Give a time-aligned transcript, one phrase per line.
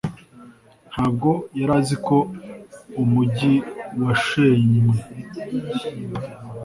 [0.91, 1.29] ntabwo
[1.59, 2.17] yari azi ko
[3.01, 3.53] umujyi
[4.01, 4.95] washenywe